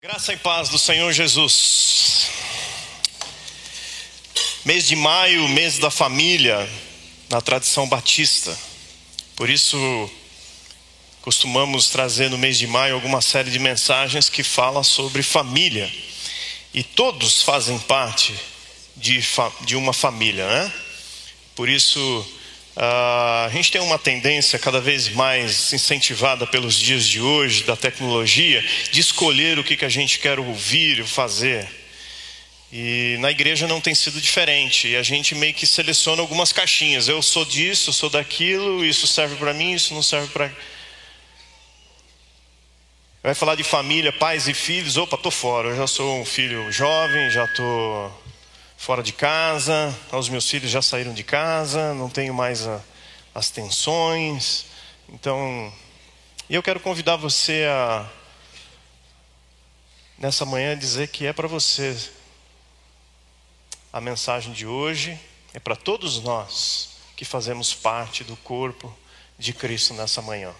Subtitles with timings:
[0.00, 2.28] Graça e paz do Senhor Jesus.
[4.64, 6.70] Mês de maio, mês da família,
[7.28, 8.56] na tradição batista.
[9.34, 9.76] Por isso,
[11.20, 15.92] costumamos trazer no mês de maio alguma série de mensagens que fala sobre família.
[16.72, 18.32] E todos fazem parte
[18.94, 19.20] de,
[19.62, 20.72] de uma família, né?
[21.56, 22.37] Por isso,
[22.78, 27.74] Uh, a gente tem uma tendência cada vez mais incentivada pelos dias de hoje, da
[27.74, 31.68] tecnologia, de escolher o que, que a gente quer ouvir, fazer.
[32.72, 34.86] E na igreja não tem sido diferente.
[34.86, 37.08] E a gente meio que seleciona algumas caixinhas.
[37.08, 40.48] Eu sou disso, sou daquilo, isso serve para mim, isso não serve para.
[43.24, 44.96] Vai falar de família, pais e filhos.
[44.96, 45.70] Opa, tô fora.
[45.70, 48.08] Eu já sou um filho jovem, já tô
[48.78, 52.80] fora de casa, os meus filhos já saíram de casa, não tenho mais a,
[53.34, 54.66] as tensões.
[55.08, 55.70] Então,
[56.48, 58.08] eu quero convidar você a,
[60.16, 61.98] nessa manhã, dizer que é para você
[63.92, 65.18] a mensagem de hoje,
[65.52, 68.96] é para todos nós que fazemos parte do corpo
[69.36, 70.54] de Cristo nessa manhã.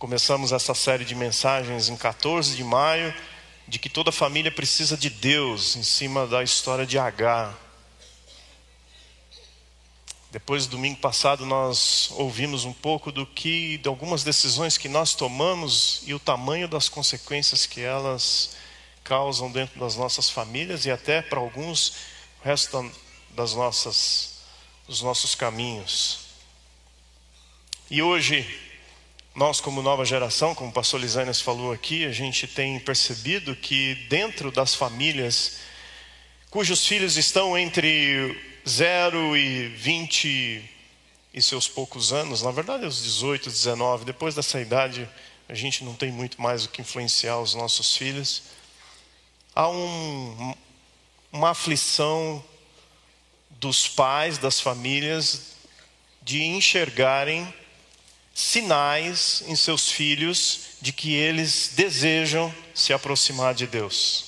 [0.00, 3.14] Começamos essa série de mensagens em 14 de maio
[3.68, 7.54] de que toda família precisa de Deus, em cima da história de H.
[10.30, 15.14] Depois do domingo passado nós ouvimos um pouco do que de algumas decisões que nós
[15.14, 18.56] tomamos e o tamanho das consequências que elas
[19.04, 21.90] causam dentro das nossas famílias e até para alguns
[22.40, 22.90] o resto
[23.30, 24.38] das nossas
[24.86, 26.20] dos nossos caminhos.
[27.90, 28.67] E hoje
[29.34, 33.94] nós, como nova geração, como o pastor Lisânias falou aqui, a gente tem percebido que
[34.08, 35.58] dentro das famílias
[36.50, 40.70] cujos filhos estão entre 0 e 20
[41.32, 45.08] e seus poucos anos, na verdade os 18, 19, depois dessa idade
[45.48, 48.42] a gente não tem muito mais o que influenciar os nossos filhos.
[49.54, 50.54] Há um,
[51.32, 52.44] uma aflição
[53.50, 55.54] dos pais, das famílias,
[56.22, 57.52] de enxergarem
[58.38, 64.26] sinais em seus filhos de que eles desejam se aproximar de Deus.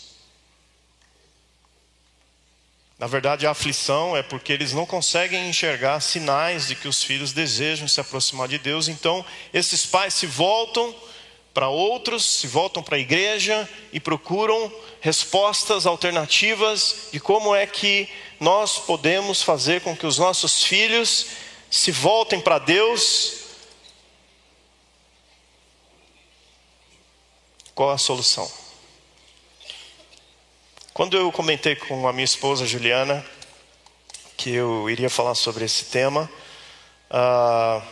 [2.98, 7.32] Na verdade, a aflição é porque eles não conseguem enxergar sinais de que os filhos
[7.32, 10.92] desejam se aproximar de Deus, então esses pais se voltam
[11.54, 18.09] para outros, se voltam para a igreja e procuram respostas alternativas de como é que
[18.41, 21.27] nós podemos fazer com que os nossos filhos
[21.71, 23.39] se voltem para Deus
[27.80, 28.46] Qual a solução?
[30.92, 33.24] Quando eu comentei com a minha esposa Juliana
[34.36, 36.30] que eu iria falar sobre esse tema,
[37.10, 37.82] uh,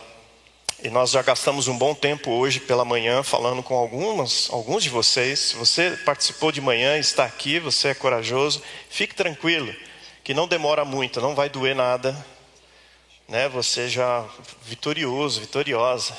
[0.83, 4.89] e nós já gastamos um bom tempo hoje pela manhã falando com algumas, alguns de
[4.89, 5.39] vocês.
[5.39, 8.61] Se você participou de manhã, está aqui, você é corajoso,
[8.91, 9.75] fique tranquilo,
[10.23, 12.15] que não demora muito, não vai doer nada,
[13.27, 13.49] né?
[13.49, 14.23] Você já
[14.61, 16.15] vitorioso, vitoriosa,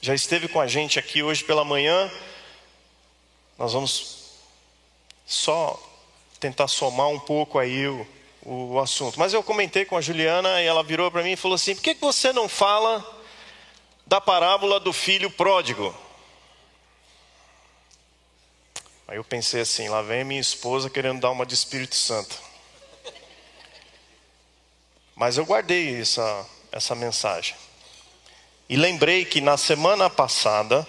[0.00, 2.10] já esteve com a gente aqui hoje pela manhã.
[3.58, 4.24] Nós vamos
[5.26, 5.80] só
[6.40, 8.06] tentar somar um pouco aí o,
[8.42, 9.18] o assunto.
[9.18, 11.82] Mas eu comentei com a Juliana e ela virou para mim e falou assim: por
[11.82, 13.04] que, que você não fala
[14.06, 15.94] da parábola do filho pródigo?
[19.06, 22.36] Aí eu pensei assim: lá vem minha esposa querendo dar uma de Espírito Santo.
[25.14, 27.54] Mas eu guardei essa, essa mensagem.
[28.68, 30.86] E lembrei que na semana passada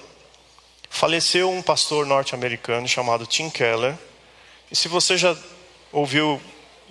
[0.96, 3.94] faleceu um pastor norte-americano chamado Tim Keller.
[4.72, 5.36] E se você já
[5.92, 6.42] ouviu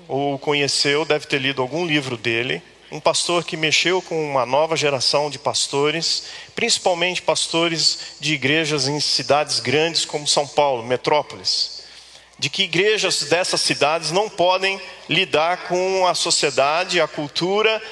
[0.06, 2.62] ou conheceu, deve ter lido algum livro dele.
[2.92, 9.00] Um pastor que mexeu com uma nova geração de pastores, principalmente pastores de igrejas em
[9.00, 11.82] cidades grandes como São Paulo, metrópoles.
[12.38, 14.78] De que igrejas dessas cidades não podem
[15.08, 17.82] lidar com a sociedade, a cultura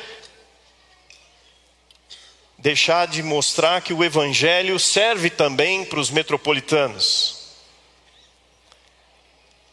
[2.62, 7.42] deixar de mostrar que o Evangelho serve também para os metropolitanos.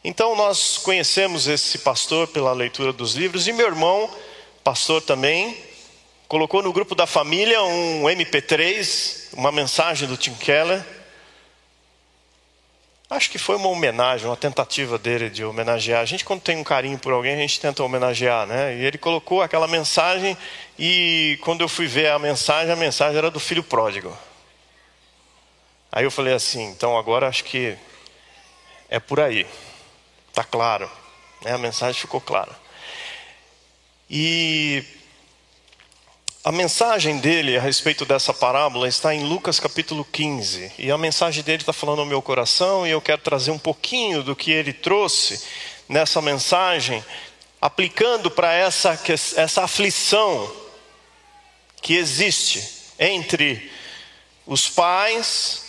[0.04, 4.10] Então nós conhecemos esse pastor pela leitura dos livros, e meu irmão,
[4.64, 5.56] pastor também,
[6.28, 10.84] colocou no grupo da família um MP3, uma mensagem do Tim Keller
[13.10, 16.02] Acho que foi uma homenagem, uma tentativa dele de homenagear.
[16.02, 18.76] A gente, quando tem um carinho por alguém, a gente tenta homenagear, né?
[18.76, 20.38] E ele colocou aquela mensagem,
[20.78, 24.16] e quando eu fui ver a mensagem, a mensagem era do filho pródigo.
[25.92, 27.76] Aí eu falei assim: então agora acho que
[28.90, 29.48] é por aí,
[30.28, 30.90] está claro,
[31.44, 31.54] né?
[31.54, 32.56] a mensagem ficou clara.
[34.08, 34.84] E
[36.42, 40.72] A mensagem dele a respeito dessa parábola está em Lucas capítulo 15.
[40.80, 44.24] E a mensagem dele está falando ao meu coração, e eu quero trazer um pouquinho
[44.24, 45.44] do que ele trouxe
[45.90, 47.04] nessa mensagem,
[47.60, 48.98] aplicando para essa,
[49.36, 50.50] essa aflição
[51.82, 52.66] que existe
[52.98, 53.70] entre
[54.48, 55.66] os pais,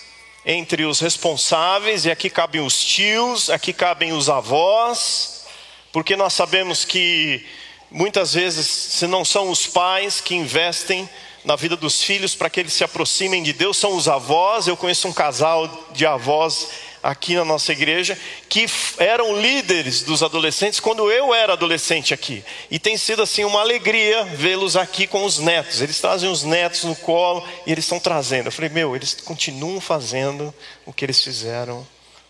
[0.46, 5.46] entre os responsáveis, e aqui cabem os tios, aqui cabem os avós,
[5.90, 7.44] porque nós sabemos que
[7.90, 11.08] Muitas vezes, se não são os pais que investem
[11.44, 14.68] na vida dos filhos para que eles se aproximem de Deus, são os avós.
[14.68, 16.68] Eu conheço um casal de avós
[17.02, 18.16] aqui na nossa igreja
[18.48, 18.66] que
[18.98, 22.44] eram líderes dos adolescentes quando eu era adolescente aqui.
[22.70, 25.80] E tem sido assim uma alegria vê-los aqui com os netos.
[25.80, 28.46] Eles trazem os netos no colo e eles estão trazendo.
[28.46, 30.54] Eu falei, meu, eles continuam fazendo
[30.86, 31.84] o que eles fizeram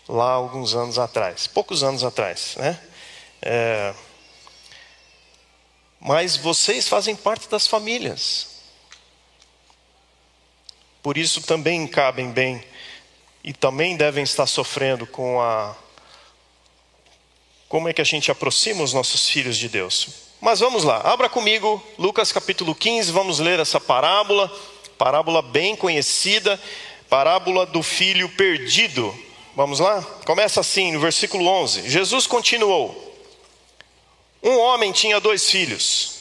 [0.09, 2.79] lá alguns anos atrás, poucos anos atrás, né?
[3.43, 3.93] É
[6.01, 8.47] mas vocês fazem parte das famílias.
[11.03, 12.63] Por isso também cabem bem
[13.43, 15.75] e também devem estar sofrendo com a
[17.69, 20.09] como é que a gente aproxima os nossos filhos de Deus.
[20.41, 24.51] Mas vamos lá, abra comigo Lucas capítulo 15, vamos ler essa parábola,
[24.97, 26.59] parábola bem conhecida,
[27.09, 29.15] parábola do filho perdido.
[29.55, 30.01] Vamos lá?
[30.25, 31.89] Começa assim, no versículo 11.
[31.89, 33.10] Jesus continuou:
[34.43, 36.19] um homem tinha dois filhos.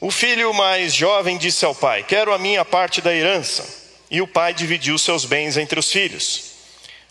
[0.00, 3.82] O filho mais jovem disse ao pai: Quero a minha parte da herança.
[4.10, 6.52] E o pai dividiu seus bens entre os filhos.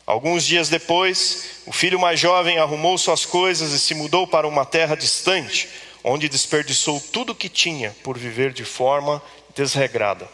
[0.05, 4.65] Alguns dias depois, o filho mais jovem arrumou suas coisas e se mudou para uma
[4.65, 5.69] terra distante,
[6.03, 9.21] onde desperdiçou tudo o que tinha por viver de forma
[9.55, 10.27] desregrada.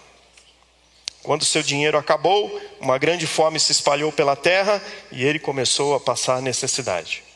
[1.22, 4.82] Quando seu dinheiro acabou, uma grande fome se espalhou pela terra
[5.12, 7.27] e ele começou a passar necessidade.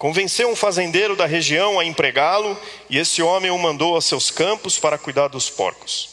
[0.00, 2.58] Convenceu um fazendeiro da região a empregá-lo,
[2.88, 6.08] e esse homem o mandou a seus campos para cuidar dos porcos.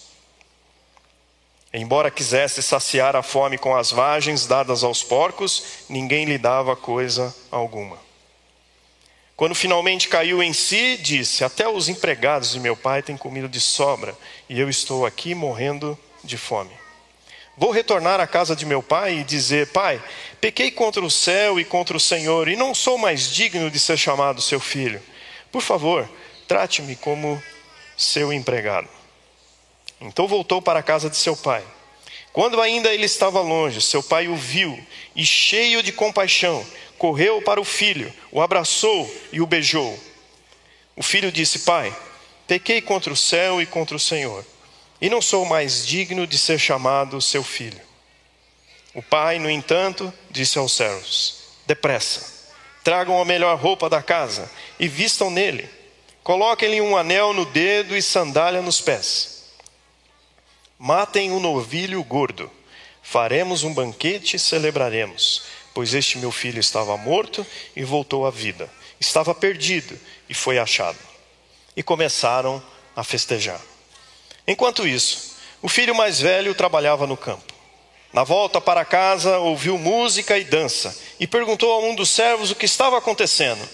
[1.74, 7.34] Embora quisesse saciar a fome com as vagens dadas aos porcos, ninguém lhe dava coisa
[7.50, 7.98] alguma.
[9.38, 13.62] Quando finalmente caiu em si, disse: Até os empregados de meu pai têm comida de
[13.62, 14.14] sobra,
[14.50, 16.87] e eu estou aqui morrendo de fome.
[17.60, 20.00] Vou retornar à casa de meu pai e dizer: Pai,
[20.40, 23.98] pequei contra o céu e contra o Senhor, e não sou mais digno de ser
[23.98, 25.02] chamado seu filho.
[25.52, 26.08] Por favor,
[26.48, 27.42] trate-me como
[27.98, 28.88] seu empregado.
[30.00, 31.64] Então voltou para a casa de seu pai.
[32.32, 34.80] Quando ainda ele estava longe, seu pai o viu
[35.16, 36.64] e, cheio de compaixão,
[37.00, 40.00] correu para o filho, o abraçou e o beijou.
[40.96, 41.92] O filho disse: Pai,
[42.46, 44.46] pequei contra o céu e contra o Senhor
[45.02, 47.82] e não sou mais digno de ser chamado seu filho.
[48.94, 52.52] O pai, no entanto, disse aos servos: Depressa,
[52.84, 54.50] tragam a melhor roupa da casa
[54.80, 55.70] e vistam nele.
[56.24, 59.44] Coloquem-lhe um anel no dedo e sandália nos pés.
[60.80, 62.52] Matem um novilho gordo.
[63.02, 67.46] Faremos um banquete e celebraremos, pois este meu filho estava morto
[67.76, 68.70] e voltou à vida.
[69.00, 69.98] Estava perdido
[70.28, 70.98] e foi achado.
[71.76, 72.62] E começaram
[72.96, 73.62] a festejar.
[74.48, 77.54] Enquanto isso, o filho mais velho trabalhava no campo.
[78.14, 82.56] Na volta para casa, ouviu música e dança e perguntou a um dos servos o
[82.56, 83.68] que estava acontecendo.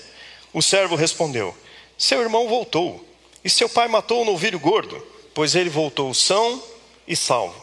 [0.52, 1.56] O servo respondeu:
[1.96, 3.08] Seu irmão voltou
[3.44, 5.06] e seu pai matou o novilho gordo,
[5.36, 6.62] pois ele voltou são
[7.08, 7.62] e salvo.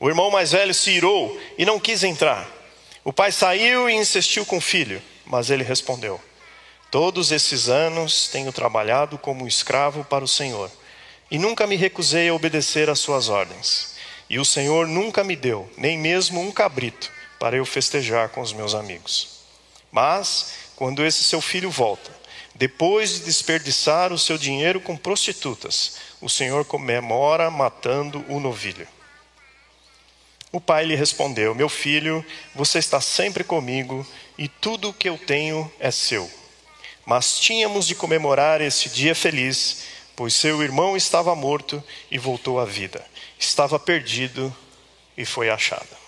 [0.00, 2.50] O irmão mais velho se irou e não quis entrar.
[3.04, 6.20] O pai saiu e insistiu com o filho, mas ele respondeu:
[6.90, 10.68] Todos esses anos tenho trabalhado como escravo para o Senhor
[11.30, 13.94] e nunca me recusei a obedecer às suas ordens.
[14.28, 18.52] E o Senhor nunca me deu, nem mesmo um cabrito, para eu festejar com os
[18.52, 19.40] meus amigos.
[19.92, 22.10] Mas, quando esse seu filho volta,
[22.54, 28.86] depois de desperdiçar o seu dinheiro com prostitutas, o Senhor comemora matando o novilho.
[30.52, 34.06] O pai lhe respondeu: Meu filho, você está sempre comigo
[34.38, 36.30] e tudo o que eu tenho é seu.
[37.04, 39.82] Mas tínhamos de comemorar esse dia feliz
[40.16, 43.04] pois seu irmão estava morto e voltou à vida,
[43.38, 44.54] estava perdido
[45.16, 46.04] e foi achado.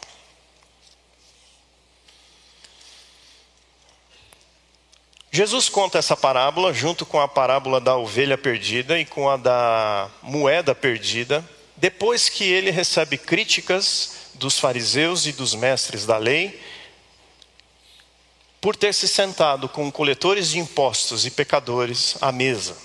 [5.31, 10.09] Jesus conta essa parábola junto com a parábola da ovelha perdida e com a da
[10.23, 11.45] moeda perdida,
[11.77, 16.59] depois que ele recebe críticas dos fariseus e dos mestres da lei
[18.61, 22.77] por ter se sentado com coletores de impostos e pecadores à mesa.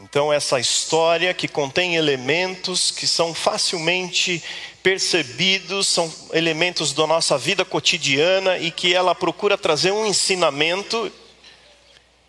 [0.00, 4.42] Então, essa história que contém elementos que são facilmente
[4.82, 11.10] percebidos, são elementos da nossa vida cotidiana e que ela procura trazer um ensinamento,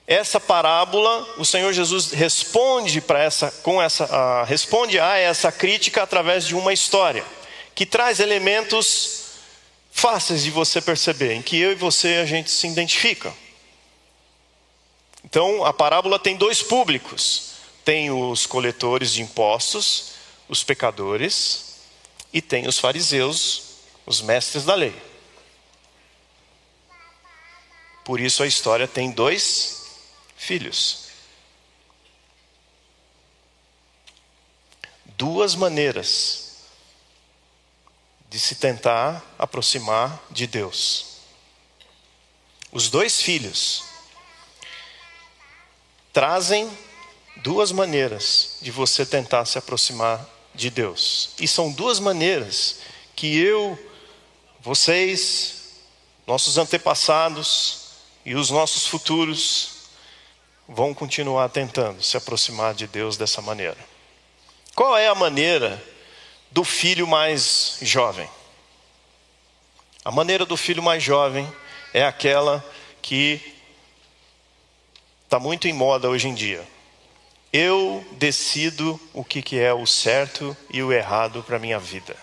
[0.07, 6.01] essa parábola, o Senhor Jesus responde para essa, com essa, uh, responde a essa crítica
[6.01, 7.23] através de uma história
[7.75, 9.25] que traz elementos
[9.91, 13.31] fáceis de você perceber, em que eu e você a gente se identifica.
[15.23, 17.51] Então, a parábola tem dois públicos:
[17.83, 20.11] tem os coletores de impostos,
[20.47, 21.75] os pecadores,
[22.31, 23.63] e tem os fariseus,
[24.05, 24.95] os mestres da lei.
[28.03, 29.83] Por isso a história tem dois
[30.35, 31.09] filhos.
[35.05, 36.49] Duas maneiras
[38.29, 41.17] de se tentar aproximar de Deus.
[42.71, 43.83] Os dois filhos
[46.13, 46.69] trazem
[47.37, 51.31] duas maneiras de você tentar se aproximar de Deus.
[51.39, 52.79] E são duas maneiras
[53.15, 53.77] que eu,
[54.61, 55.73] vocês,
[56.27, 57.89] nossos antepassados,
[58.25, 59.71] e os nossos futuros
[60.67, 63.77] vão continuar tentando se aproximar de Deus dessa maneira.
[64.75, 65.83] Qual é a maneira
[66.51, 68.29] do filho mais jovem?
[70.05, 71.51] A maneira do filho mais jovem
[71.93, 72.63] é aquela
[73.01, 73.41] que
[75.23, 76.65] está muito em moda hoje em dia.
[77.51, 82.15] Eu decido o que é o certo e o errado para a minha vida.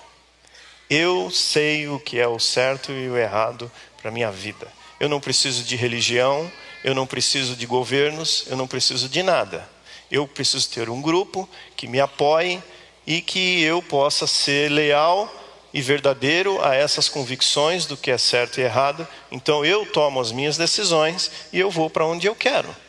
[0.88, 4.68] Eu sei o que é o certo e o errado para a minha vida.
[5.00, 6.50] Eu não preciso de religião,
[6.85, 9.68] eu não preciso de governos, eu não preciso de nada.
[10.09, 12.62] Eu preciso ter um grupo que me apoie
[13.04, 15.28] e que eu possa ser leal
[15.75, 19.06] e verdadeiro a essas convicções do que é certo e errado.
[19.33, 22.86] Então eu tomo as minhas decisões e eu vou para onde eu quero.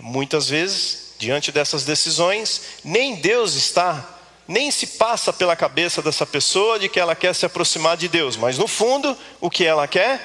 [0.00, 6.78] Muitas vezes, diante dessas decisões, nem Deus está nem se passa pela cabeça dessa pessoa
[6.78, 10.24] de que ela quer se aproximar de Deus, mas no fundo, o que ela quer?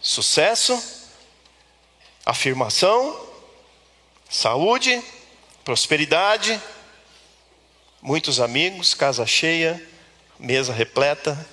[0.00, 0.82] Sucesso,
[2.24, 3.28] afirmação,
[4.30, 5.02] saúde,
[5.62, 6.58] prosperidade,
[8.00, 9.86] muitos amigos, casa cheia,
[10.38, 11.46] mesa repleta.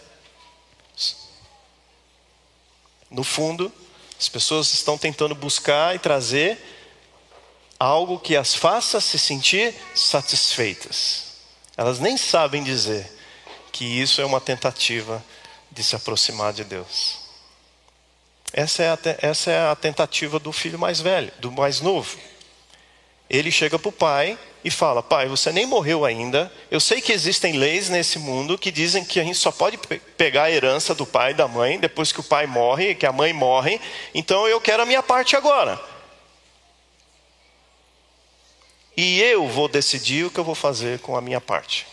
[3.12, 3.70] No fundo,
[4.18, 6.77] as pessoas estão tentando buscar e trazer
[7.80, 11.26] algo que as faça se sentir satisfeitas.
[11.76, 13.12] Elas nem sabem dizer
[13.72, 15.24] que isso é uma tentativa
[15.72, 17.20] de se aproximar de Deus.
[18.52, 22.18] Essa é a, essa é a tentativa do filho mais velho, do mais novo.
[23.30, 26.52] Ele chega para o pai e fala: Pai, você nem morreu ainda.
[26.72, 29.78] Eu sei que existem leis nesse mundo que dizem que a gente só pode
[30.18, 33.12] pegar a herança do pai e da mãe depois que o pai morre, que a
[33.12, 33.82] mãe morre.
[34.16, 35.80] Então eu quero a minha parte agora.
[38.98, 41.86] E eu vou decidir o que eu vou fazer com a minha parte.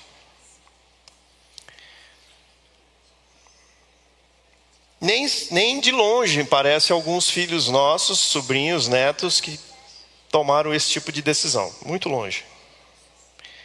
[4.98, 9.60] Nem, nem de longe parece alguns filhos nossos, sobrinhos, netos, que
[10.30, 11.70] tomaram esse tipo de decisão.
[11.84, 12.42] Muito longe.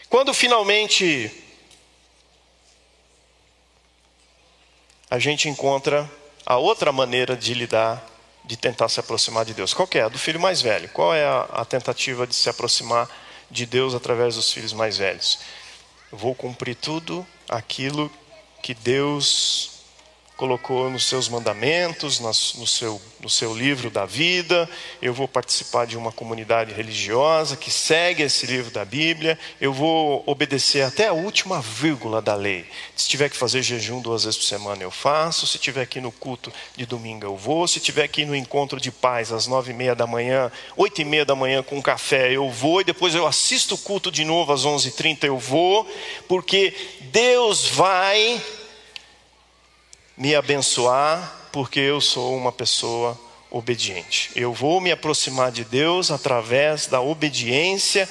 [0.09, 1.31] Quando finalmente
[5.09, 6.11] a gente encontra
[6.45, 8.05] a outra maneira de lidar,
[8.43, 9.73] de tentar se aproximar de Deus.
[9.73, 10.01] Qual é?
[10.01, 10.89] A do filho mais velho.
[10.89, 13.09] Qual é a, a tentativa de se aproximar
[13.49, 15.39] de Deus através dos filhos mais velhos.
[16.11, 18.11] Vou cumprir tudo aquilo
[18.61, 19.78] que Deus
[20.39, 22.33] colocou nos seus mandamentos, no
[22.65, 24.69] seu, no seu livro da vida.
[25.01, 29.37] Eu vou participar de uma comunidade religiosa que segue esse livro da Bíblia.
[29.59, 32.65] Eu vou obedecer até a última vírgula da lei.
[32.95, 35.45] Se tiver que fazer jejum duas vezes por semana, eu faço.
[35.45, 37.67] Se tiver aqui no culto de domingo, eu vou.
[37.67, 41.05] Se tiver aqui no encontro de paz às nove e meia da manhã, oito e
[41.05, 42.79] meia da manhã com café, eu vou.
[42.79, 45.85] E depois eu assisto o culto de novo às onze e trinta, eu vou.
[46.29, 46.73] Porque
[47.11, 48.41] Deus vai
[50.19, 53.17] me abençoar porque eu sou uma pessoa
[53.49, 54.29] obediente.
[54.35, 58.07] Eu vou me aproximar de Deus através da obediência,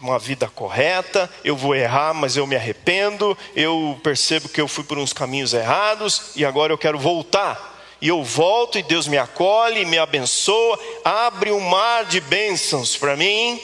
[0.00, 1.30] uma vida correta.
[1.44, 3.36] Eu vou errar, mas eu me arrependo.
[3.54, 7.68] Eu percebo que eu fui por uns caminhos errados e agora eu quero voltar.
[8.00, 13.14] E eu volto e Deus me acolhe, me abençoa, abre um mar de bênçãos para
[13.14, 13.60] mim.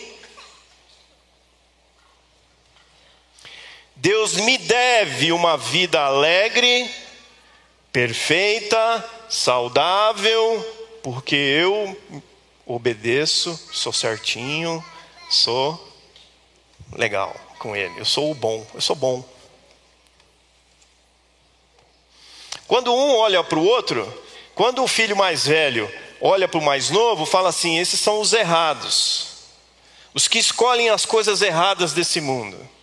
[3.97, 6.89] Deus me deve uma vida alegre,
[7.97, 10.63] perfeita, saudável,
[11.03, 11.99] porque eu
[12.67, 14.85] obedeço, sou certinho,
[15.31, 15.83] sou
[16.93, 17.99] legal com ele.
[17.99, 19.25] Eu sou o bom, eu sou bom.
[22.69, 24.23] Quando um olha para o outro,
[24.55, 28.35] quando o filho mais velho olha para o mais novo, fala assim: esses são os
[28.35, 29.29] errados,
[30.13, 32.76] os que escolhem as coisas erradas desse mundo.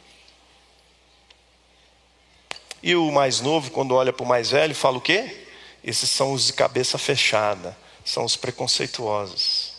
[2.83, 5.47] E o mais novo, quando olha para o mais velho, fala o quê?
[5.81, 9.71] Esses são os de cabeça fechada, são os preconceituosos,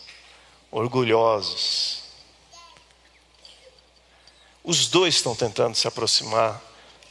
[0.71, 1.99] orgulhosos.
[4.63, 6.59] Os dois estão tentando se aproximar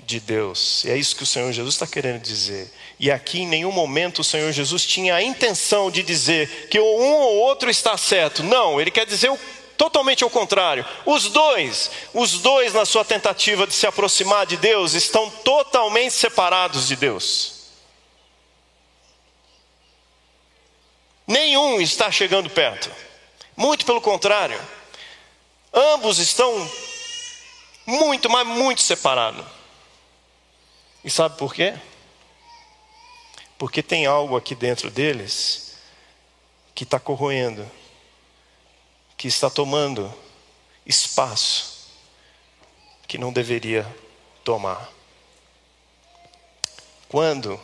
[0.00, 0.84] de Deus.
[0.84, 2.70] E é isso que o Senhor Jesus está querendo dizer.
[2.98, 7.12] E aqui em nenhum momento o Senhor Jesus tinha a intenção de dizer que um
[7.12, 8.42] ou outro está certo.
[8.42, 9.38] Não, ele quer dizer o,
[9.76, 10.86] totalmente ao contrário.
[11.04, 16.86] Os dois, os dois na sua tentativa de se aproximar de Deus estão totalmente separados
[16.88, 17.54] de Deus.
[21.26, 22.90] Nenhum está chegando perto.
[23.56, 24.60] Muito pelo contrário.
[25.72, 26.70] Ambos estão
[27.86, 29.44] muito, mas muito separados.
[31.02, 31.74] E sabe por quê?
[33.58, 35.76] Porque tem algo aqui dentro deles
[36.74, 37.70] que está corroendo,
[39.24, 40.12] que está tomando
[40.84, 41.88] espaço
[43.08, 43.86] que não deveria
[44.44, 44.86] tomar.
[47.08, 47.58] Quando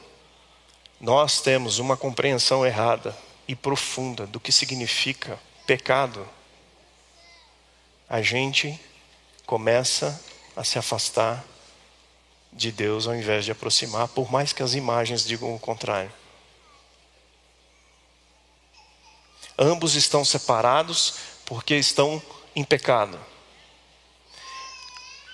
[0.99, 3.15] nós temos uma compreensão errada
[3.47, 6.27] e profunda do que significa pecado,
[8.09, 8.81] a gente
[9.45, 10.19] começa
[10.57, 11.45] a se afastar
[12.51, 16.11] de Deus ao invés de aproximar, por mais que as imagens digam o contrário.
[19.59, 22.23] Ambos estão separados porque estão
[22.55, 23.19] em pecado.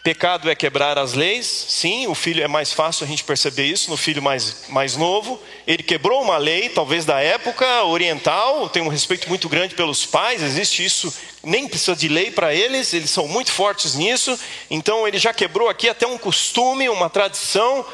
[0.02, 3.90] Pecado é quebrar as leis, sim, o filho é mais fácil a gente perceber isso
[3.90, 5.38] no filho mais, mais novo.
[5.66, 10.42] Ele quebrou uma lei, talvez da época oriental, tem um respeito muito grande pelos pais,
[10.42, 14.38] existe isso, nem precisa de lei para eles, eles são muito fortes nisso.
[14.70, 17.85] Então ele já quebrou aqui até um costume, uma tradição.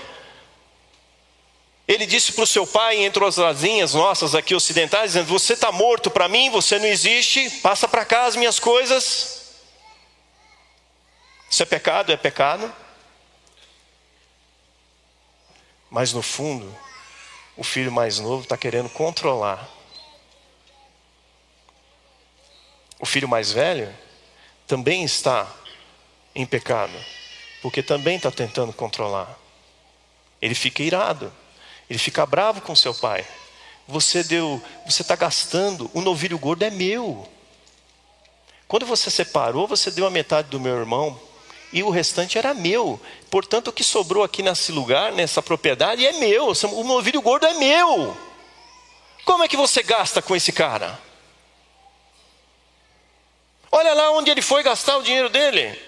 [1.86, 5.72] Ele disse para o seu pai, entre as asinhas nossas aqui ocidentais, dizendo: Você está
[5.72, 9.42] morto para mim, você não existe, passa para cá as minhas coisas.
[11.50, 12.12] Isso é pecado?
[12.12, 12.72] É pecado.
[15.90, 16.74] Mas no fundo,
[17.56, 19.68] o filho mais novo está querendo controlar.
[22.98, 23.94] O filho mais velho
[24.66, 25.46] também está
[26.34, 26.94] em pecado,
[27.60, 29.36] porque também está tentando controlar.
[30.40, 31.30] Ele fica irado,
[31.92, 33.26] ele fica bravo com seu pai.
[33.86, 37.28] Você deu, você está gastando, o novilho gordo é meu.
[38.66, 41.20] Quando você separou, você deu a metade do meu irmão
[41.70, 42.98] e o restante era meu.
[43.30, 46.46] Portanto, o que sobrou aqui nesse lugar, nessa propriedade, é meu.
[46.48, 48.16] O novilho gordo é meu.
[49.26, 50.98] Como é que você gasta com esse cara?
[53.70, 55.78] Olha lá onde ele foi gastar o dinheiro dele.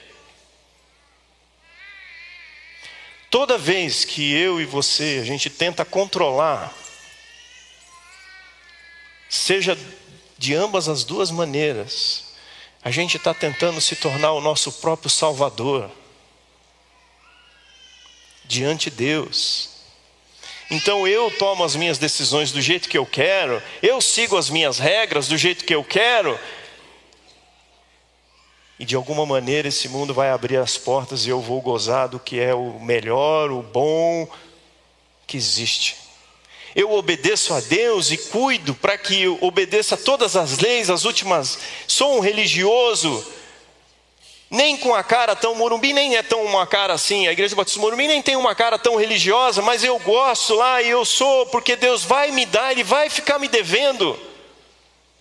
[3.34, 6.72] Toda vez que eu e você, a gente tenta controlar,
[9.28, 9.76] seja
[10.38, 12.26] de ambas as duas maneiras,
[12.80, 15.90] a gente está tentando se tornar o nosso próprio Salvador
[18.44, 19.70] diante de Deus.
[20.70, 24.78] Então eu tomo as minhas decisões do jeito que eu quero, eu sigo as minhas
[24.78, 26.38] regras do jeito que eu quero,
[28.78, 32.18] e de alguma maneira esse mundo vai abrir as portas e eu vou gozar do
[32.18, 34.28] que é o melhor, o bom
[35.26, 36.04] que existe
[36.74, 41.58] eu obedeço a Deus e cuido para que eu obedeça todas as leis, as últimas.
[41.86, 43.24] Sou um religioso,
[44.50, 47.28] nem com a cara tão Morumbi, nem é tão uma cara assim.
[47.28, 50.90] A Igreja Batista Morumbi nem tem uma cara tão religiosa, mas eu gosto lá e
[50.90, 54.18] eu sou, porque Deus vai me dar, Ele vai ficar me devendo.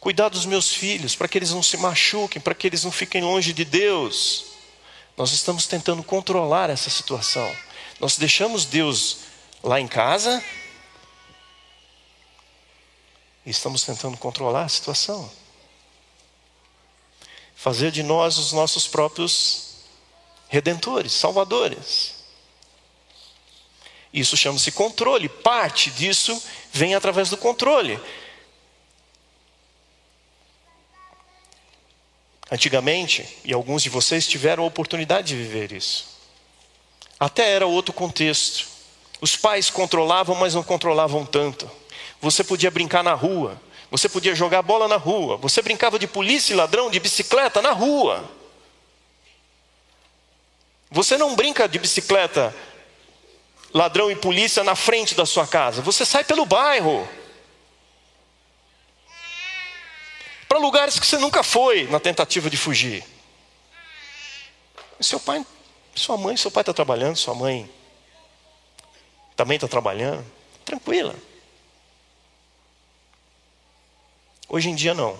[0.04, 3.24] Cuidar dos meus filhos, para que eles não se machuquem, para que eles não fiquem
[3.24, 4.48] longe de Deus.
[5.16, 7.50] Nós estamos tentando controlar essa situação.
[8.02, 9.20] Nós deixamos Deus
[9.63, 10.44] lá em casa
[13.46, 15.32] e estamos tentando controlar a situação.
[17.56, 19.86] Fazer de nós os nossos próprios
[20.50, 22.16] redentores, salvadores.
[24.13, 25.30] Isso chama-se controle.
[25.30, 27.98] Parte disso vem através do controle.
[32.54, 36.06] Antigamente, e alguns de vocês tiveram a oportunidade de viver isso.
[37.20, 38.68] Até era outro contexto.
[39.20, 41.68] Os pais controlavam, mas não controlavam tanto.
[42.22, 46.54] Você podia brincar na rua, você podia jogar bola na rua, você brincava de polícia
[46.54, 48.24] e ladrão de bicicleta na rua.
[50.92, 52.56] Você não brinca de bicicleta,
[53.74, 57.10] ladrão e polícia na frente da sua casa, você sai pelo bairro.
[60.54, 63.04] Para lugares que você nunca foi na tentativa de fugir.
[65.02, 65.44] seu pai,
[65.96, 67.68] sua mãe, seu pai está trabalhando, sua mãe
[69.36, 70.24] também está trabalhando,
[70.63, 71.16] tranquila.
[74.48, 75.20] Hoje em dia não.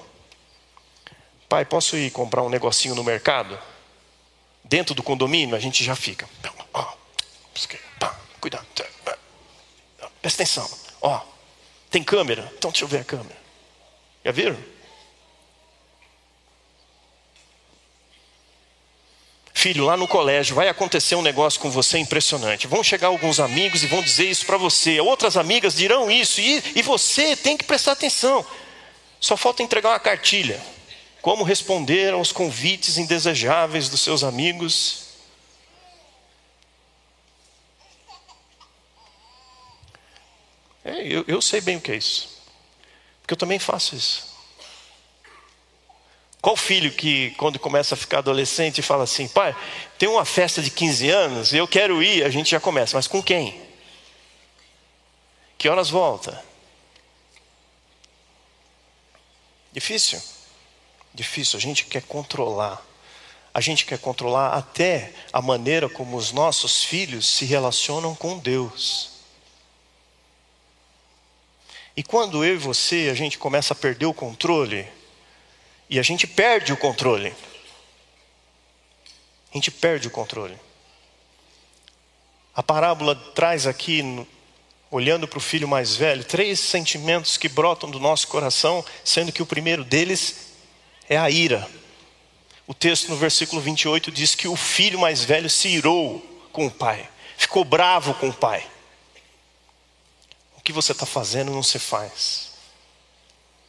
[1.50, 3.60] Pai, posso ir comprar um negocinho no mercado?
[4.64, 6.30] Dentro do condomínio a gente já fica.
[8.40, 8.68] cuidado.
[10.22, 10.70] Presta atenção.
[11.02, 11.20] Ó,
[11.90, 12.54] tem câmera?
[12.56, 13.42] Então deixa eu ver a câmera.
[14.24, 14.73] Já viram?
[19.64, 22.68] Filho, lá no colégio vai acontecer um negócio com você impressionante.
[22.68, 25.00] Vão chegar alguns amigos e vão dizer isso para você.
[25.00, 28.46] Outras amigas dirão isso e, e você tem que prestar atenção.
[29.22, 30.62] Só falta entregar uma cartilha.
[31.22, 35.06] Como responder aos convites indesejáveis dos seus amigos.
[40.84, 42.38] É, eu, eu sei bem o que é isso.
[43.22, 44.33] Porque eu também faço isso.
[46.44, 49.56] Qual filho que, quando começa a ficar adolescente, fala assim: pai,
[49.98, 53.24] tem uma festa de 15 anos, eu quero ir, a gente já começa, mas com
[53.24, 53.62] quem?
[55.58, 56.44] Que horas volta?
[59.72, 60.22] Difícil.
[61.14, 61.56] Difícil.
[61.56, 62.86] A gente quer controlar.
[63.54, 69.12] A gente quer controlar até a maneira como os nossos filhos se relacionam com Deus.
[71.96, 74.86] E quando eu e você a gente começa a perder o controle,
[75.94, 77.32] e a gente perde o controle.
[79.52, 80.58] A gente perde o controle.
[82.56, 84.26] A parábola traz aqui,
[84.90, 89.44] olhando para o filho mais velho, três sentimentos que brotam do nosso coração, sendo que
[89.44, 90.54] o primeiro deles
[91.08, 91.70] é a ira.
[92.66, 96.20] O texto no versículo 28 diz que o filho mais velho se irou
[96.52, 98.66] com o pai, ficou bravo com o pai.
[100.58, 102.53] O que você está fazendo não se faz.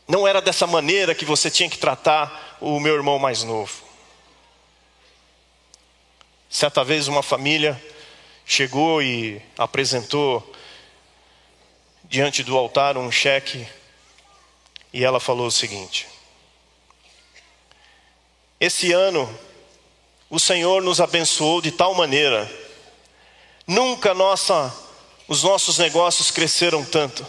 [0.07, 3.83] Não era dessa maneira que você tinha que tratar o meu irmão mais novo.
[6.51, 7.83] Certa vez uma família
[8.45, 10.55] chegou e apresentou
[12.05, 13.67] diante do altar um cheque
[14.93, 16.07] e ela falou o seguinte:
[18.61, 19.29] Esse ano
[20.31, 22.51] o Senhor nos abençoou de tal maneira,
[23.67, 24.73] nunca nossa,
[25.27, 27.27] os nossos negócios cresceram tanto.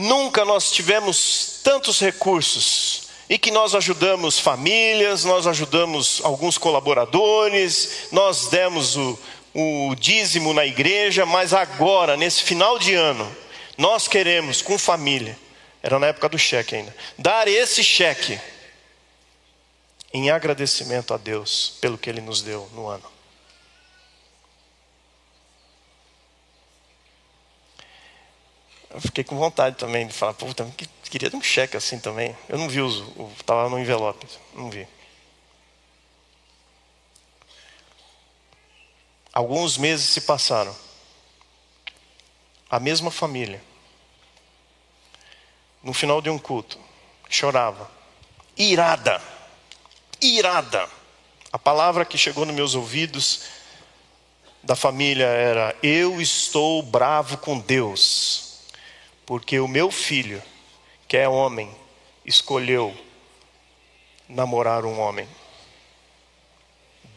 [0.00, 8.46] Nunca nós tivemos tantos recursos e que nós ajudamos famílias, nós ajudamos alguns colaboradores, nós
[8.46, 9.18] demos o,
[9.52, 13.30] o dízimo na igreja, mas agora, nesse final de ano,
[13.76, 15.38] nós queremos, com família,
[15.82, 18.40] era na época do cheque ainda, dar esse cheque
[20.14, 23.19] em agradecimento a Deus pelo que Ele nos deu no ano.
[28.90, 30.74] Eu fiquei com vontade também de falar, pô, também
[31.04, 32.36] queria um cheque assim também.
[32.48, 34.86] Eu não vi, o estava no envelope, não vi.
[39.32, 40.74] Alguns meses se passaram.
[42.68, 43.62] A mesma família,
[45.82, 46.78] no final de um culto,
[47.28, 47.90] chorava,
[48.56, 49.20] irada,
[50.20, 50.88] irada.
[51.52, 53.42] A palavra que chegou nos meus ouvidos
[54.62, 58.49] da família era: Eu estou bravo com Deus
[59.30, 60.42] porque o meu filho,
[61.06, 61.72] que é homem,
[62.26, 62.92] escolheu
[64.28, 65.28] namorar um homem.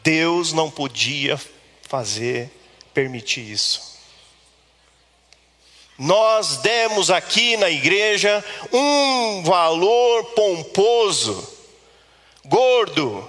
[0.00, 1.36] Deus não podia
[1.82, 2.52] fazer,
[2.94, 3.98] permitir isso.
[5.98, 11.52] Nós demos aqui na igreja um valor pomposo,
[12.44, 13.28] gordo,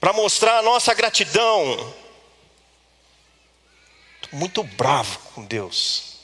[0.00, 1.94] para mostrar a nossa gratidão.
[4.32, 6.17] Muito bravo com Deus.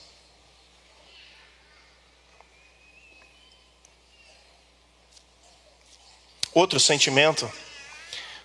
[6.54, 7.52] Outro sentimento,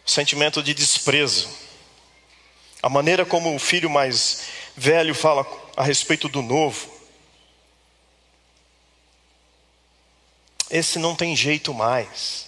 [0.05, 1.47] o sentimento de desprezo.
[2.81, 4.41] A maneira como o filho mais
[4.75, 5.45] velho fala
[5.77, 6.89] a respeito do novo.
[10.71, 12.47] Esse não tem jeito mais.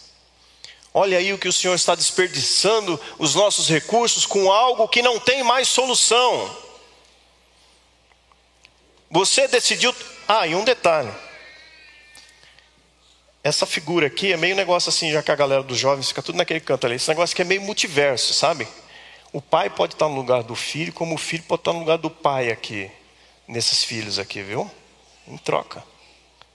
[0.93, 5.19] Olha aí o que o Senhor está desperdiçando os nossos recursos com algo que não
[5.19, 6.57] tem mais solução.
[9.11, 9.95] Você decidiu.
[10.27, 11.11] Ah, e um detalhe.
[13.43, 16.37] Essa figura aqui é meio negócio assim, já que a galera dos jovens fica tudo
[16.37, 16.95] naquele canto ali.
[16.95, 18.67] Esse negócio aqui é meio multiverso, sabe?
[19.33, 21.97] O pai pode estar no lugar do filho, como o filho pode estar no lugar
[21.97, 22.91] do pai aqui,
[23.47, 24.69] nesses filhos aqui, viu?
[25.27, 25.83] Em troca.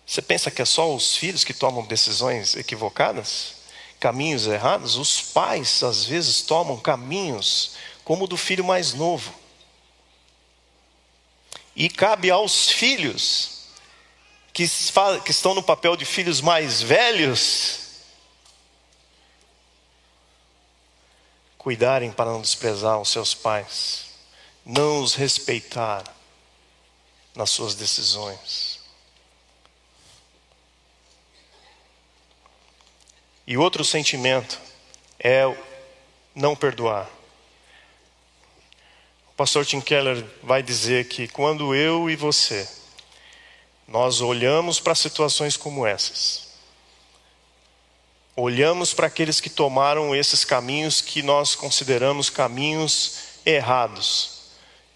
[0.07, 3.55] Você pensa que é só os filhos que tomam decisões equivocadas?
[3.99, 4.97] Caminhos errados?
[4.97, 7.73] Os pais, às vezes, tomam caminhos
[8.05, 9.35] como o do filho mais novo.
[11.75, 13.56] E cabe aos filhos
[14.57, 14.67] que,
[15.23, 17.81] que estão no papel de filhos mais velhos,
[21.59, 24.07] cuidarem para não desprezar os seus pais,
[24.65, 26.03] não os respeitar
[27.35, 28.81] nas suas decisões.
[33.47, 34.59] E outro sentimento
[35.19, 35.43] é
[36.35, 37.11] não perdoar.
[39.37, 42.67] pastor Tim Keller vai dizer que quando eu e você
[43.87, 46.49] nós olhamos para situações como essas,
[48.35, 54.37] olhamos para aqueles que tomaram esses caminhos que nós consideramos caminhos errados,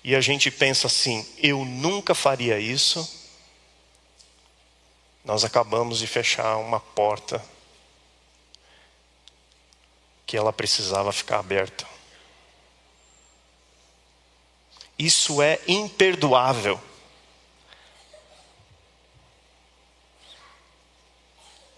[0.03, 3.09] e a gente pensa assim: eu nunca faria isso,
[5.25, 7.45] nós acabamos de fechar uma porta
[10.27, 11.85] que ela precisava ficar aberta.
[14.99, 16.81] Isso é imperdoável.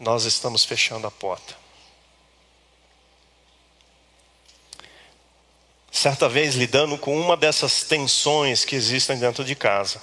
[0.03, 1.55] Nós estamos fechando a porta.
[5.93, 10.03] Certa vez, lidando com uma dessas tensões que existem dentro de casa,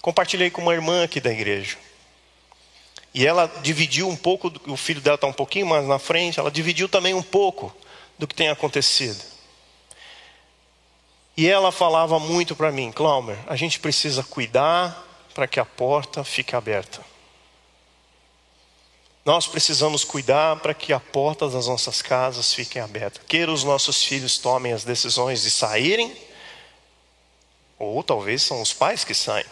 [0.00, 1.76] compartilhei com uma irmã aqui da igreja.
[3.12, 6.50] E ela dividiu um pouco, o filho dela está um pouquinho mais na frente, ela
[6.50, 7.76] dividiu também um pouco
[8.18, 9.22] do que tem acontecido.
[11.36, 16.24] E ela falava muito para mim, Claumer, a gente precisa cuidar para que a porta
[16.24, 17.11] fique aberta.
[19.24, 23.22] Nós precisamos cuidar para que a porta das nossas casas fiquem abertas.
[23.26, 26.16] Queira os nossos filhos tomem as decisões de saírem,
[27.78, 29.46] ou talvez são os pais que saem.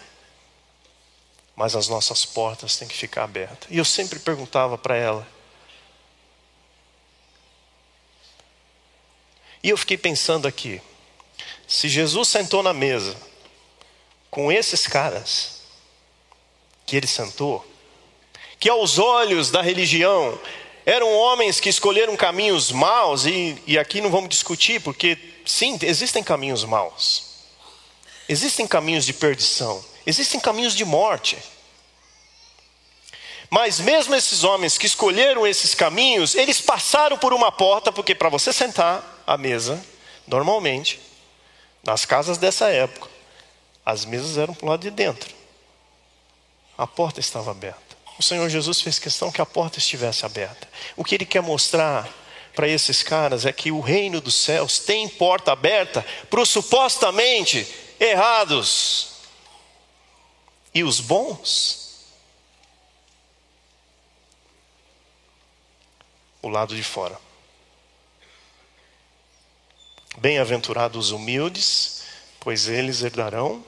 [1.55, 3.69] Mas as nossas portas têm que ficar abertas.
[3.71, 5.27] E eu sempre perguntava para ela.
[9.63, 10.81] E eu fiquei pensando aqui,
[11.69, 13.15] se Jesus sentou na mesa
[14.31, 15.61] com esses caras
[16.87, 17.70] que ele sentou,
[18.61, 20.39] que aos olhos da religião
[20.85, 26.23] eram homens que escolheram caminhos maus, e, e aqui não vamos discutir, porque sim, existem
[26.23, 27.25] caminhos maus,
[28.29, 31.39] existem caminhos de perdição, existem caminhos de morte.
[33.49, 38.29] Mas mesmo esses homens que escolheram esses caminhos, eles passaram por uma porta, porque para
[38.29, 39.83] você sentar à mesa,
[40.27, 41.01] normalmente,
[41.83, 43.09] nas casas dessa época,
[43.85, 45.35] as mesas eram para o lado de dentro.
[46.79, 47.90] A porta estava aberta.
[48.21, 50.69] O Senhor Jesus fez questão que a porta estivesse aberta.
[50.95, 52.07] O que ele quer mostrar
[52.55, 57.67] para esses caras é que o reino dos céus tem porta aberta para os supostamente
[57.99, 59.13] errados.
[60.75, 62.05] E os bons,
[66.43, 67.19] o lado de fora.
[70.19, 72.03] Bem-aventurados os humildes,
[72.39, 73.65] pois eles herdarão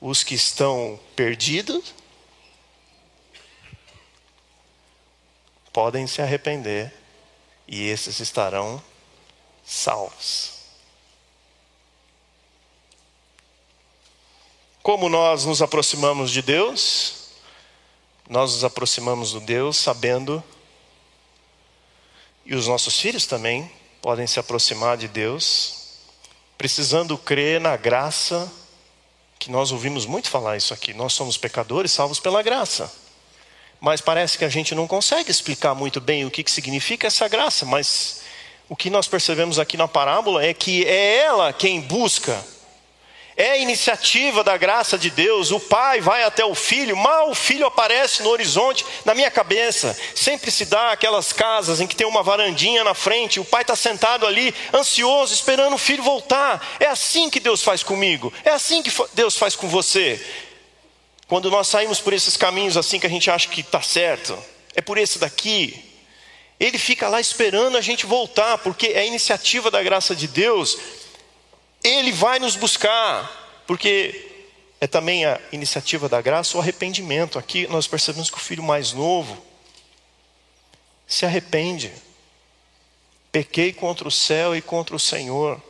[0.00, 1.94] os que estão perdidos
[5.72, 6.92] podem se arrepender
[7.66, 8.82] e esses estarão
[9.64, 10.58] salvos.
[14.82, 17.28] Como nós nos aproximamos de Deus?
[18.28, 20.42] Nós nos aproximamos do Deus sabendo
[22.48, 25.98] e os nossos filhos também podem se aproximar de Deus,
[26.56, 28.50] precisando crer na graça,
[29.38, 30.92] que nós ouvimos muito falar isso aqui.
[30.92, 32.92] Nós somos pecadores salvos pela graça.
[33.80, 37.28] Mas parece que a gente não consegue explicar muito bem o que, que significa essa
[37.28, 38.22] graça, mas
[38.68, 42.44] o que nós percebemos aqui na parábola é que é ela quem busca
[43.38, 45.52] é iniciativa da graça de Deus.
[45.52, 49.96] O pai vai até o filho, mal o filho aparece no horizonte, na minha cabeça.
[50.12, 53.76] Sempre se dá aquelas casas em que tem uma varandinha na frente, o pai está
[53.76, 56.76] sentado ali, ansioso, esperando o filho voltar.
[56.80, 60.20] É assim que Deus faz comigo, é assim que Deus faz com você.
[61.28, 64.36] Quando nós saímos por esses caminhos assim que a gente acha que está certo,
[64.74, 65.84] é por esse daqui.
[66.58, 70.76] Ele fica lá esperando a gente voltar, porque é a iniciativa da graça de Deus
[72.08, 74.26] ele vai nos buscar, porque
[74.80, 77.38] é também a iniciativa da graça o arrependimento.
[77.38, 79.36] Aqui nós percebemos que o filho mais novo
[81.06, 81.92] se arrepende.
[83.30, 85.60] Pequei contra o céu e contra o Senhor.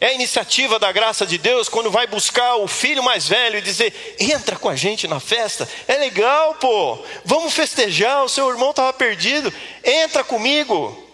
[0.00, 3.62] É a iniciativa da graça de Deus quando vai buscar o filho mais velho e
[3.62, 5.68] dizer: entra com a gente na festa.
[5.86, 6.98] É legal, pô.
[7.26, 8.24] Vamos festejar.
[8.24, 9.52] O seu irmão estava perdido.
[9.84, 11.09] Entra comigo.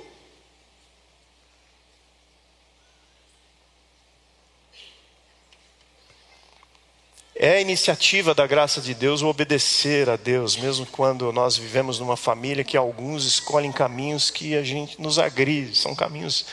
[7.38, 11.99] É a iniciativa da graça de Deus o obedecer a Deus, mesmo quando nós vivemos
[11.99, 16.46] numa família que alguns escolhem caminhos que a gente nos agride, são caminhos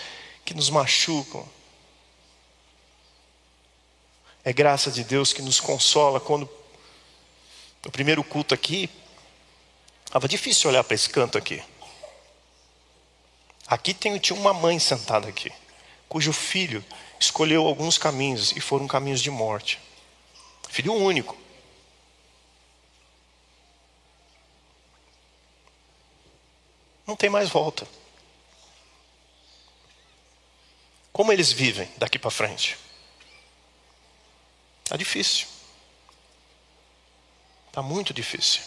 [0.43, 1.47] que nos machucam.
[4.43, 6.49] É graça de Deus que nos consola quando
[7.85, 8.89] no primeiro culto aqui
[10.05, 11.63] estava difícil olhar para esse canto aqui.
[13.65, 15.49] Aqui tem, tinha uma mãe sentada aqui,
[16.09, 16.83] cujo filho
[17.17, 19.79] escolheu alguns caminhos e foram caminhos de morte.
[20.73, 21.37] Filho único.
[27.05, 27.87] Não tem mais volta.
[31.11, 32.75] Como eles vivem daqui para frente?
[34.83, 35.45] Está difícil.
[37.67, 38.63] Está muito difícil.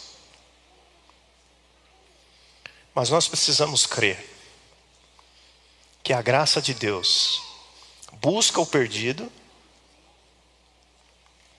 [2.95, 4.33] Mas nós precisamos crer
[6.01, 7.41] que a graça de Deus
[8.13, 9.29] busca o perdido,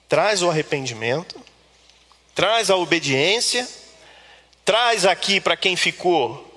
[0.09, 1.39] traz o arrependimento,
[2.33, 3.67] traz a obediência,
[4.65, 6.49] traz aqui para quem ficou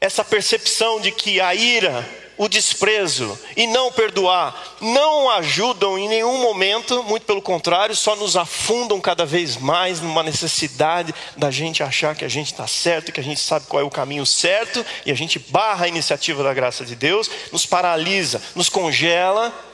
[0.00, 6.38] essa percepção de que a ira, o desprezo e não perdoar não ajudam em nenhum
[6.38, 12.14] momento, muito pelo contrário, só nos afundam cada vez mais numa necessidade da gente achar
[12.14, 15.10] que a gente está certo, que a gente sabe qual é o caminho certo e
[15.10, 19.67] a gente barra a iniciativa da graça de Deus, nos paralisa, nos congela.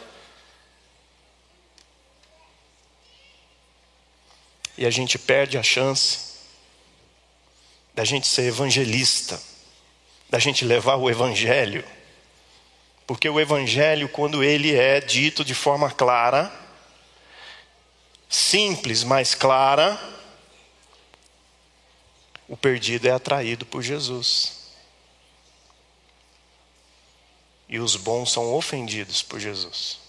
[4.77, 6.35] E a gente perde a chance
[7.95, 9.41] da gente ser evangelista
[10.35, 11.85] da gente levar o Evangelho.
[13.07, 16.53] Porque o Evangelho, quando ele é dito de forma clara,
[18.29, 19.97] simples, mas clara,
[22.49, 24.73] o perdido é atraído por Jesus.
[27.69, 30.01] E os bons são ofendidos por Jesus.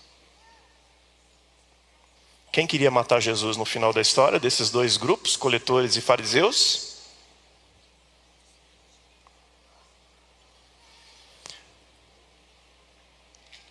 [2.55, 6.93] Quem queria matar Jesus no final da história desses dois grupos, coletores e fariseus?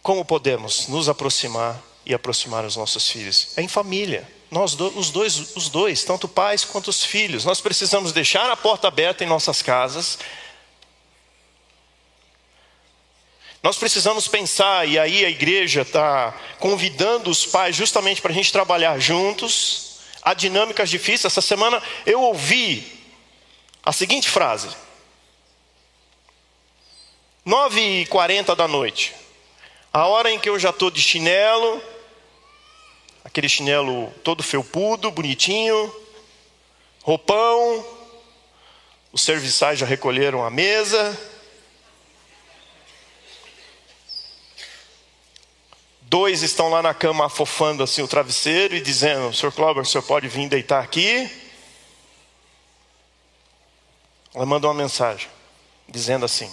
[0.02, 3.56] Como podemos nos aproximar e aproximar os nossos filhos?
[3.56, 4.30] É em família.
[4.50, 7.42] Nós os dois, os dois, tanto pais quanto os filhos.
[7.46, 10.18] Nós precisamos deixar a porta aberta em nossas casas.
[13.64, 18.52] Nós precisamos pensar, e aí a igreja está convidando os pais justamente para a gente
[18.52, 20.00] trabalhar juntos.
[20.20, 21.32] Há dinâmicas difíceis.
[21.32, 22.86] Essa semana eu ouvi
[23.82, 24.68] a seguinte frase:
[27.46, 29.14] 9h40 da noite.
[29.90, 31.82] A hora em que eu já estou de chinelo,
[33.24, 35.90] aquele chinelo todo felpudo, bonitinho,
[37.02, 37.82] roupão,
[39.10, 41.18] os serviçais já recolheram a mesa.
[46.14, 49.50] Dois estão lá na cama afofando assim o travesseiro e dizendo: Sr.
[49.50, 51.28] Cláudio, o senhor pode vir deitar aqui?
[54.32, 55.26] Ela manda uma mensagem
[55.88, 56.48] dizendo assim: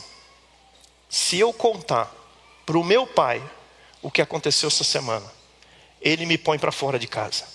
[1.08, 2.12] Se eu contar
[2.65, 3.39] para o meu pai
[4.02, 5.32] o que aconteceu essa semana,
[6.02, 7.45] ele me põe para fora de casa.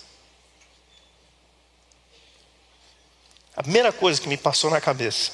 [3.53, 5.33] A primeira coisa que me passou na cabeça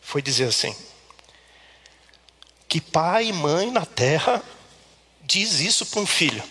[0.00, 0.74] foi dizer assim:
[2.66, 4.42] que pai e mãe na terra
[5.28, 6.42] diz isso para um filho?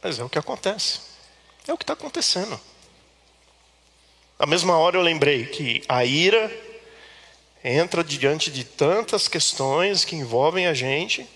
[0.00, 1.00] Mas é o que acontece.
[1.66, 2.60] É o que está acontecendo.
[4.38, 6.52] Na mesma hora eu lembrei que a ira
[7.64, 11.26] entra diante de tantas questões que envolvem a gente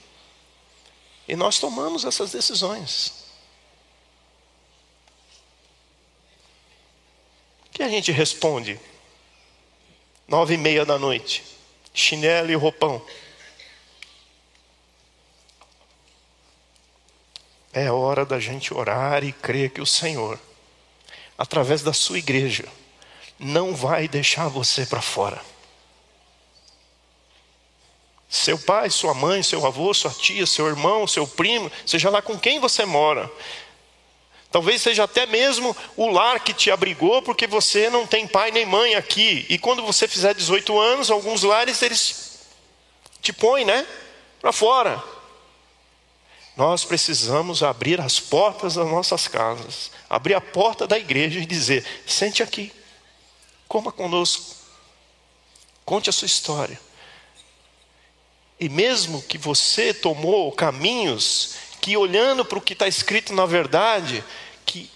[1.27, 3.18] e nós tomamos essas decisões.
[7.79, 8.79] Que a gente responde?
[10.27, 11.45] Nove e meia da noite,
[11.95, 13.01] chinelo e roupão.
[17.73, 20.41] É hora da gente orar e crer que o Senhor,
[21.39, 22.65] através da sua igreja,
[23.39, 25.41] não vai deixar você para fora.
[28.29, 32.37] Seu pai, sua mãe, seu avô, sua tia, seu irmão, seu primo, seja lá com
[32.37, 33.31] quem você mora.
[34.51, 38.65] Talvez seja até mesmo o lar que te abrigou, porque você não tem pai nem
[38.65, 39.45] mãe aqui.
[39.49, 42.39] E quando você fizer 18 anos, alguns lares eles
[43.21, 43.87] te põem, né?
[44.41, 45.03] Para fora.
[46.57, 51.85] Nós precisamos abrir as portas das nossas casas, abrir a porta da igreja e dizer:
[52.07, 52.73] sente aqui,
[53.69, 54.57] coma conosco,
[55.85, 56.81] conte a sua história.
[58.59, 64.23] E mesmo que você tomou caminhos que, olhando para o que está escrito na verdade,
[64.65, 64.91] que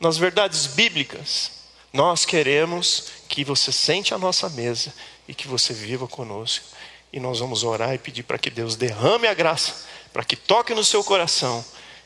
[0.00, 1.52] nas verdades bíblicas,
[1.92, 4.92] nós queremos que você sente a nossa mesa
[5.26, 6.64] e que você viva conosco.
[7.12, 10.72] E nós vamos orar e pedir para que Deus derrame a graça para que toque
[10.72, 11.62] no seu coração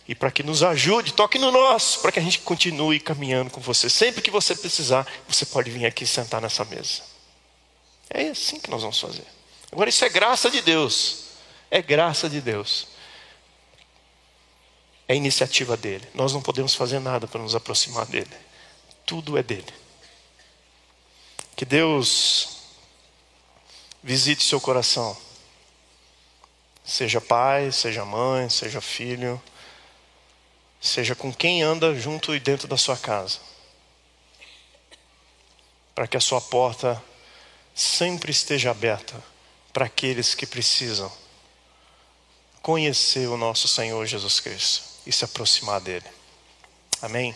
[0.09, 3.61] e para que nos ajude, toque no nosso, para que a gente continue caminhando com
[3.61, 3.89] você.
[3.89, 7.03] Sempre que você precisar, você pode vir aqui sentar nessa mesa.
[8.13, 9.23] É assim que nós vamos fazer.
[9.71, 11.27] Agora, isso é graça de Deus.
[11.71, 12.89] É graça de Deus.
[15.11, 16.09] É iniciativa dele.
[16.15, 18.31] Nós não podemos fazer nada para nos aproximar dele.
[19.05, 19.67] Tudo é dele.
[21.57, 22.59] Que Deus
[24.05, 25.17] visite seu coração.
[26.85, 29.43] Seja pai, seja mãe, seja filho,
[30.81, 33.41] seja com quem anda junto e dentro da sua casa.
[35.93, 37.03] Para que a sua porta
[37.75, 39.21] sempre esteja aberta
[39.73, 41.11] para aqueles que precisam
[42.63, 46.07] conhecer o nosso Senhor Jesus Cristo e se aproximar dele.
[47.03, 47.35] Amém?